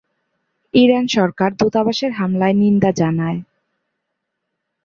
[0.73, 3.39] Iran সরকার দূতাবাসের হামলায় নিন্দা জানায়।